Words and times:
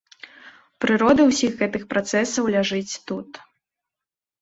Прырода 0.85 1.27
ўсіх 1.29 1.51
гэтых 1.61 1.87
працэсаў 1.93 2.51
ляжыць 2.59 2.93
тут. 3.13 3.29